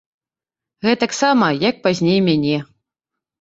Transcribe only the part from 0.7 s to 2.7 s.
Гэтаксама, як пазней мяне.